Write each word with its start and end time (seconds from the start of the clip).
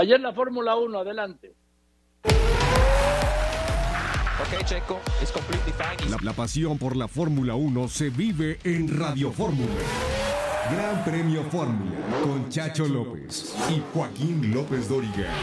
Ayer 0.00 0.18
la 0.18 0.32
Fórmula 0.32 0.76
1, 0.76 0.98
adelante. 0.98 1.54
Okay, 4.46 4.64
Checo, 4.64 4.98
it's 5.20 5.30
completely 5.30 5.72
fine. 5.72 6.10
La, 6.10 6.16
la 6.22 6.32
pasión 6.32 6.78
por 6.78 6.96
la 6.96 7.06
Fórmula 7.06 7.54
1 7.54 7.88
se 7.88 8.08
vive 8.08 8.58
en 8.64 8.98
Radio 8.98 9.30
Fórmula. 9.30 9.68
Gran 10.72 11.04
Premio 11.04 11.42
Fórmula 11.50 11.98
con 12.22 12.48
Chacho 12.48 12.86
López 12.86 13.54
y 13.68 13.82
Joaquín 13.92 14.54
López 14.54 14.88
Dóriga. 14.88 15.34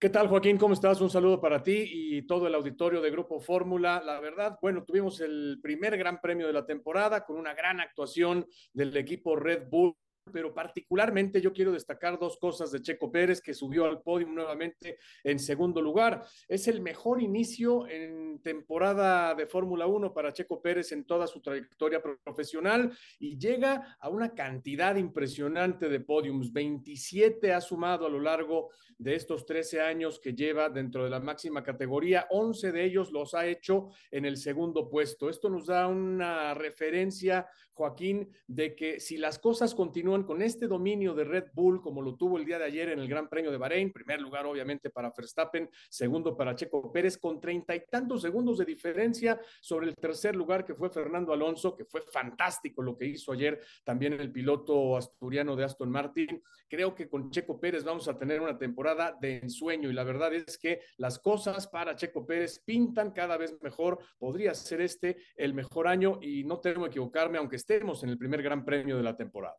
¿Qué 0.00 0.10
tal, 0.10 0.28
Joaquín? 0.28 0.58
¿Cómo 0.58 0.74
estás? 0.74 1.00
Un 1.00 1.10
saludo 1.10 1.40
para 1.40 1.60
ti 1.60 1.90
y 1.92 2.22
todo 2.22 2.46
el 2.46 2.54
auditorio 2.54 3.00
de 3.00 3.10
Grupo 3.10 3.40
Fórmula. 3.40 4.00
La 4.06 4.20
verdad, 4.20 4.56
bueno, 4.62 4.84
tuvimos 4.84 5.20
el 5.20 5.58
primer 5.60 5.96
gran 5.98 6.20
premio 6.20 6.46
de 6.46 6.52
la 6.52 6.64
temporada 6.64 7.24
con 7.24 7.36
una 7.36 7.52
gran 7.52 7.80
actuación 7.80 8.46
del 8.72 8.96
equipo 8.96 9.34
Red 9.34 9.66
Bull 9.68 9.96
pero 10.32 10.54
particularmente 10.54 11.40
yo 11.40 11.52
quiero 11.52 11.72
destacar 11.72 12.18
dos 12.18 12.38
cosas 12.38 12.70
de 12.70 12.82
Checo 12.82 13.10
Pérez, 13.10 13.40
que 13.40 13.54
subió 13.54 13.86
al 13.86 14.02
podio 14.02 14.28
nuevamente 14.28 14.98
en 15.24 15.38
segundo 15.38 15.80
lugar. 15.80 16.24
Es 16.46 16.68
el 16.68 16.80
mejor 16.80 17.22
inicio 17.22 17.88
en 17.88 18.17
temporada 18.42 19.34
de 19.34 19.46
Fórmula 19.46 19.86
1 19.86 20.12
para 20.12 20.32
Checo 20.32 20.60
Pérez 20.60 20.92
en 20.92 21.04
toda 21.04 21.26
su 21.26 21.40
trayectoria 21.40 22.02
profesional 22.02 22.92
y 23.18 23.38
llega 23.38 23.96
a 23.98 24.08
una 24.08 24.34
cantidad 24.34 24.96
impresionante 24.96 25.88
de 25.88 26.00
podiums. 26.00 26.52
27 26.52 27.52
ha 27.52 27.60
sumado 27.60 28.06
a 28.06 28.10
lo 28.10 28.20
largo 28.20 28.70
de 28.98 29.14
estos 29.14 29.46
13 29.46 29.80
años 29.80 30.18
que 30.18 30.34
lleva 30.34 30.68
dentro 30.68 31.04
de 31.04 31.10
la 31.10 31.20
máxima 31.20 31.62
categoría. 31.62 32.26
11 32.30 32.72
de 32.72 32.84
ellos 32.84 33.12
los 33.12 33.34
ha 33.34 33.46
hecho 33.46 33.88
en 34.10 34.24
el 34.24 34.36
segundo 34.36 34.88
puesto. 34.88 35.28
Esto 35.30 35.48
nos 35.48 35.66
da 35.66 35.86
una 35.86 36.52
referencia, 36.54 37.46
Joaquín, 37.72 38.28
de 38.46 38.74
que 38.74 38.98
si 38.98 39.16
las 39.16 39.38
cosas 39.38 39.74
continúan 39.74 40.24
con 40.24 40.42
este 40.42 40.66
dominio 40.66 41.14
de 41.14 41.24
Red 41.24 41.46
Bull, 41.54 41.80
como 41.80 42.02
lo 42.02 42.16
tuvo 42.16 42.38
el 42.38 42.44
día 42.44 42.58
de 42.58 42.64
ayer 42.64 42.88
en 42.88 42.98
el 42.98 43.08
Gran 43.08 43.28
Premio 43.28 43.52
de 43.52 43.58
Bahrein, 43.58 43.92
primer 43.92 44.20
lugar 44.20 44.46
obviamente 44.46 44.90
para 44.90 45.12
Verstappen, 45.16 45.70
segundo 45.88 46.36
para 46.36 46.56
Checo 46.56 46.90
Pérez, 46.90 47.18
con 47.18 47.40
treinta 47.40 47.76
y 47.76 47.84
tantos 47.88 48.22
segundos 48.28 48.58
de 48.58 48.66
diferencia 48.66 49.40
sobre 49.58 49.88
el 49.88 49.94
tercer 49.94 50.36
lugar 50.36 50.62
que 50.62 50.74
fue 50.74 50.90
Fernando 50.90 51.32
Alonso, 51.32 51.74
que 51.74 51.86
fue 51.86 52.02
fantástico 52.02 52.82
lo 52.82 52.94
que 52.94 53.06
hizo 53.06 53.32
ayer 53.32 53.58
también 53.84 54.12
el 54.12 54.30
piloto 54.30 54.98
asturiano 54.98 55.56
de 55.56 55.64
Aston 55.64 55.90
Martin. 55.90 56.42
Creo 56.68 56.94
que 56.94 57.08
con 57.08 57.30
Checo 57.30 57.58
Pérez 57.58 57.84
vamos 57.84 58.06
a 58.06 58.18
tener 58.18 58.42
una 58.42 58.58
temporada 58.58 59.16
de 59.18 59.38
ensueño 59.38 59.88
y 59.88 59.94
la 59.94 60.04
verdad 60.04 60.34
es 60.34 60.58
que 60.58 60.82
las 60.98 61.18
cosas 61.18 61.68
para 61.68 61.96
Checo 61.96 62.26
Pérez 62.26 62.62
pintan 62.66 63.12
cada 63.12 63.38
vez 63.38 63.56
mejor. 63.62 63.98
Podría 64.18 64.52
ser 64.54 64.82
este 64.82 65.16
el 65.34 65.54
mejor 65.54 65.88
año 65.88 66.18
y 66.20 66.44
no 66.44 66.60
tengo 66.60 66.82
que 66.82 66.90
equivocarme, 66.90 67.38
aunque 67.38 67.56
estemos 67.56 68.02
en 68.02 68.10
el 68.10 68.18
primer 68.18 68.42
Gran 68.42 68.62
Premio 68.62 68.98
de 68.98 69.02
la 69.02 69.16
temporada. 69.16 69.56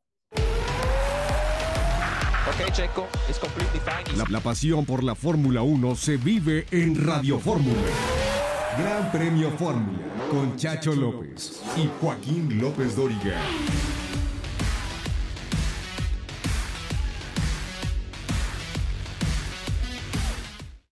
Okay, 2.54 2.72
Checo, 2.72 3.08
it's 3.28 3.40
completely 3.40 3.80
fine. 3.80 4.16
La, 4.16 4.26
la 4.30 4.40
pasión 4.40 4.86
por 4.86 5.04
la 5.04 5.16
Fórmula 5.16 5.64
1 5.64 5.96
se 5.96 6.18
vive 6.18 6.66
en 6.72 6.96
Radio 6.96 7.40
Fórmula. 7.40 8.19
Gran 8.78 9.12
Premio 9.12 9.50
Fórmula 9.52 9.98
con 10.30 10.56
Chacho 10.56 10.94
López 10.94 11.62
y 11.76 11.90
Joaquín 12.00 12.60
López 12.62 12.96
Dóriga. 12.96 13.36